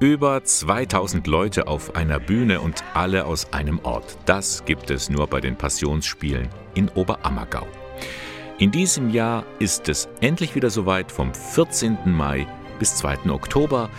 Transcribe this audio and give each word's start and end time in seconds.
Über 0.00 0.44
2000 0.44 1.26
Leute 1.26 1.66
auf 1.66 1.96
einer 1.96 2.20
Bühne 2.20 2.60
und 2.60 2.84
alle 2.94 3.24
aus 3.24 3.52
einem 3.52 3.80
Ort. 3.80 4.16
Das 4.26 4.64
gibt 4.64 4.92
es 4.92 5.10
nur 5.10 5.26
bei 5.26 5.40
den 5.40 5.56
Passionsspielen 5.56 6.48
in 6.74 6.88
Oberammergau. 6.90 7.66
In 8.58 8.70
diesem 8.70 9.10
Jahr 9.10 9.44
ist 9.58 9.88
es 9.88 10.08
endlich 10.20 10.54
wieder 10.54 10.70
soweit 10.70 11.10
vom 11.10 11.34
14. 11.34 11.98
Mai 12.04 12.46
bis 12.78 12.94
2. 12.94 13.28
Oktober, 13.30 13.90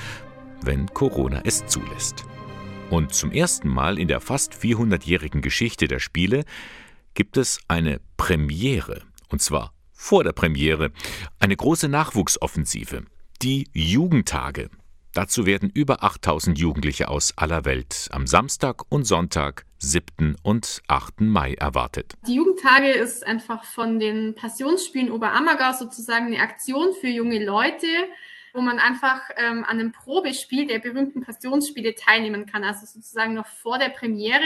wenn 0.62 0.88
Corona 0.88 1.42
es 1.44 1.66
zulässt. 1.68 2.24
Und 2.90 3.14
zum 3.14 3.34
ersten 3.34 3.68
Mal 3.68 4.00
in 4.00 4.08
der 4.08 4.22
fast 4.22 4.54
400-jährigen 4.54 5.42
Geschichte 5.42 5.90
der 5.90 6.00
Spiele 6.00 6.46
gibt 7.14 7.36
es 7.36 7.60
eine 7.68 8.00
Premiere. 8.16 9.02
Und 9.28 9.42
zwar 9.42 9.74
vor 9.92 10.24
der 10.24 10.32
Premiere 10.32 10.92
eine 11.40 11.58
große 11.58 11.90
Nachwuchsoffensive. 11.90 13.04
Die 13.42 13.68
Jugendtage. 13.74 14.70
Dazu 15.14 15.48
werden 15.48 15.72
über 15.74 16.04
8000 16.04 16.60
Jugendliche 16.60 17.08
aus 17.08 17.34
aller 17.36 17.66
Welt 17.66 18.10
am 18.12 18.28
Samstag 18.28 18.84
und 18.90 19.06
Sonntag, 19.06 19.66
7. 19.80 20.36
und 20.44 20.84
8. 20.88 21.22
Mai 21.22 21.56
erwartet. 21.56 22.14
Die 22.28 22.36
Jugendtage 22.36 22.92
ist 22.92 23.26
einfach 23.26 23.64
von 23.64 24.00
den 24.00 24.36
Passionsspielen 24.36 25.12
Oberammergau 25.12 25.74
sozusagen 25.74 26.28
eine 26.28 26.40
Aktion 26.40 26.94
für 27.02 27.08
junge 27.08 27.44
Leute, 27.44 27.88
wo 28.54 28.62
man 28.62 28.78
einfach 28.78 29.22
ähm, 29.38 29.66
an 29.66 29.80
einem 29.80 29.92
Probespiel 29.92 30.68
der 30.68 30.78
berühmten 30.78 31.22
Passionsspiele 31.22 31.96
teilnehmen 31.96 32.46
kann, 32.46 32.64
also 32.64 32.86
sozusagen 32.86 33.34
noch 33.34 33.48
vor 33.48 33.80
der 33.80 33.90
Premiere 33.90 34.44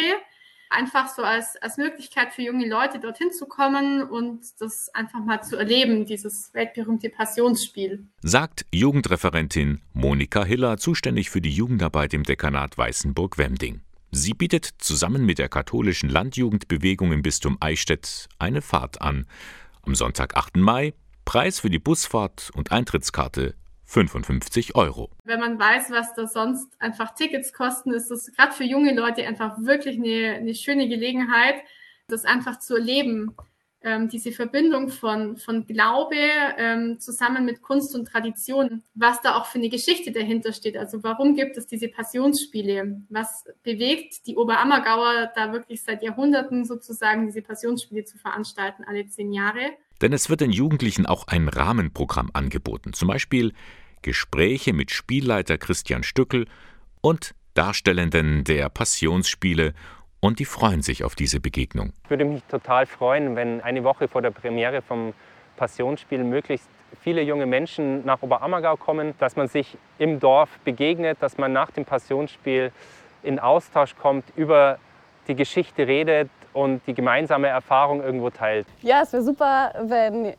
einfach 0.73 1.07
so 1.07 1.23
als, 1.23 1.55
als 1.61 1.77
Möglichkeit 1.77 2.33
für 2.33 2.41
junge 2.41 2.67
Leute 2.67 2.99
dorthin 2.99 3.31
zu 3.31 3.45
kommen 3.45 4.03
und 4.03 4.41
das 4.59 4.89
einfach 4.93 5.23
mal 5.23 5.41
zu 5.41 5.57
erleben, 5.57 6.05
dieses 6.05 6.53
weltberühmte 6.53 7.09
Passionsspiel. 7.09 8.05
Sagt 8.21 8.65
Jugendreferentin 8.73 9.81
Monika 9.93 10.43
Hiller, 10.43 10.77
zuständig 10.77 11.29
für 11.29 11.41
die 11.41 11.51
Jugendarbeit 11.51 12.13
im 12.13 12.23
Dekanat 12.23 12.77
Weißenburg-Wemding. 12.77 13.81
Sie 14.11 14.33
bietet 14.33 14.69
zusammen 14.77 15.25
mit 15.25 15.39
der 15.39 15.49
katholischen 15.49 16.09
Landjugendbewegung 16.09 17.11
im 17.11 17.23
Bistum 17.23 17.57
Eichstätt 17.59 18.27
eine 18.37 18.61
Fahrt 18.61 19.01
an. 19.01 19.25
Am 19.81 19.95
Sonntag, 19.95 20.35
8. 20.35 20.57
Mai, 20.57 20.93
Preis 21.25 21.59
für 21.59 21.69
die 21.69 21.79
Busfahrt 21.79 22.51
und 22.53 22.71
Eintrittskarte 22.71 23.55
55 23.85 24.75
Euro. 24.75 25.09
Wenn 25.23 25.39
man 25.39 25.59
weiß, 25.59 25.91
was 25.91 26.13
da 26.15 26.27
sonst 26.27 26.69
einfach 26.79 27.13
Tickets 27.13 27.53
kosten, 27.53 27.93
ist 27.93 28.09
das 28.09 28.31
gerade 28.31 28.53
für 28.53 28.63
junge 28.63 28.95
Leute 28.95 29.25
einfach 29.27 29.57
wirklich 29.59 29.97
eine, 29.97 30.35
eine 30.35 30.55
schöne 30.55 30.87
Gelegenheit, 30.87 31.55
das 32.07 32.25
einfach 32.25 32.59
zu 32.59 32.75
erleben. 32.75 33.35
Ähm, 33.85 34.07
diese 34.07 34.31
Verbindung 34.31 34.87
von, 34.87 35.35
von 35.35 35.65
Glaube 35.67 36.15
ähm, 36.57 37.01
zusammen 37.01 37.43
mit 37.43 37.61
Kunst 37.61 37.93
und 37.95 38.05
Tradition, 38.07 38.81
was 38.93 39.21
da 39.21 39.35
auch 39.35 39.45
für 39.45 39.57
eine 39.57 39.67
Geschichte 39.67 40.13
dahinter 40.13 40.53
steht. 40.53 40.77
Also 40.77 41.03
warum 41.03 41.35
gibt 41.35 41.57
es 41.57 41.67
diese 41.67 41.89
Passionsspiele? 41.89 43.01
Was 43.09 43.43
bewegt 43.61 44.25
die 44.25 44.37
Oberammergauer 44.37 45.33
da 45.35 45.51
wirklich 45.51 45.83
seit 45.83 46.01
Jahrhunderten 46.01 46.63
sozusagen 46.63 47.25
diese 47.25 47.41
Passionsspiele 47.41 48.05
zu 48.05 48.17
veranstalten, 48.17 48.85
alle 48.85 49.05
zehn 49.07 49.33
Jahre? 49.33 49.73
Denn 50.03 50.11
es 50.11 50.29
wird 50.29 50.41
den 50.41 50.51
Jugendlichen 50.51 51.05
auch 51.05 51.27
ein 51.29 51.47
Rahmenprogramm 51.47 52.29
angeboten. 52.33 52.91
Zum 52.91 53.07
Beispiel 53.07 53.53
Gespräche 54.01 54.73
mit 54.73 54.91
Spielleiter 54.91 55.57
Christian 55.57 56.03
Stückel 56.03 56.45
und 56.99 57.33
Darstellenden 57.53 58.43
der 58.43 58.67
Passionsspiele 58.67 59.73
und 60.19 60.39
die 60.39 60.45
freuen 60.45 60.81
sich 60.81 61.05
auf 61.05 61.15
diese 61.15 61.39
Begegnung. 61.39 61.93
Ich 62.03 62.09
würde 62.09 62.25
mich 62.25 62.43
total 62.49 62.85
freuen, 62.85 63.37
wenn 63.37 63.61
eine 63.61 63.85
Woche 63.85 64.09
vor 64.09 64.21
der 64.21 64.31
Premiere 64.31 64.81
vom 64.81 65.13
Passionsspiel 65.55 66.25
möglichst 66.25 66.67
viele 67.01 67.21
junge 67.21 67.45
Menschen 67.45 68.05
nach 68.05 68.21
Oberammergau 68.21 68.75
kommen, 68.75 69.13
dass 69.19 69.37
man 69.37 69.47
sich 69.47 69.77
im 69.99 70.19
Dorf 70.19 70.49
begegnet, 70.65 71.19
dass 71.21 71.37
man 71.37 71.53
nach 71.53 71.71
dem 71.71 71.85
Passionsspiel 71.85 72.73
in 73.23 73.39
Austausch 73.39 73.95
kommt, 73.95 74.25
über 74.35 74.79
die 75.29 75.35
Geschichte 75.35 75.87
redet 75.87 76.29
und 76.53 76.81
die 76.87 76.93
gemeinsame 76.93 77.47
Erfahrung 77.47 78.01
irgendwo 78.01 78.29
teilt. 78.29 78.67
Ja, 78.81 79.01
es 79.01 79.13
wäre 79.13 79.23
super, 79.23 79.73
wenn 79.85 80.33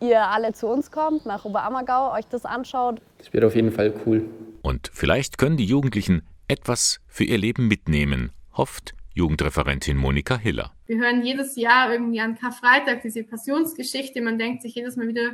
ihr 0.00 0.22
alle 0.22 0.52
zu 0.52 0.68
uns 0.68 0.90
kommt, 0.90 1.26
nach 1.26 1.44
Oberammergau, 1.44 2.12
euch 2.12 2.26
das 2.28 2.44
anschaut. 2.44 3.00
Das 3.18 3.32
wird 3.32 3.44
auf 3.44 3.54
jeden 3.54 3.72
Fall 3.72 3.92
cool. 4.06 4.24
Und 4.62 4.90
vielleicht 4.92 5.38
können 5.38 5.56
die 5.56 5.64
Jugendlichen 5.64 6.22
etwas 6.46 7.00
für 7.06 7.24
ihr 7.24 7.38
Leben 7.38 7.68
mitnehmen, 7.68 8.32
hofft 8.56 8.94
Jugendreferentin 9.14 9.96
Monika 9.96 10.38
Hiller. 10.38 10.72
Wir 10.86 10.98
hören 10.98 11.24
jedes 11.24 11.56
Jahr 11.56 11.92
irgendwie 11.92 12.20
an 12.20 12.38
Karfreitag 12.38 13.02
diese 13.02 13.24
Passionsgeschichte. 13.24 14.22
Man 14.22 14.38
denkt 14.38 14.62
sich 14.62 14.74
jedes 14.74 14.96
Mal 14.96 15.08
wieder, 15.08 15.32